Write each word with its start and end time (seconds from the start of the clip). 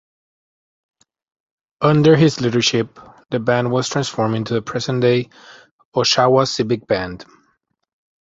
Under 1.81 2.15
his 2.15 2.41
leadership, 2.41 2.99
the 3.29 3.39
band 3.39 3.69
was 3.71 3.87
transformed 3.87 4.35
into 4.35 4.55
the 4.55 4.61
present-day 4.63 5.29
Oshawa 5.95 6.47
Civic 6.47 6.87
Band. 6.87 7.23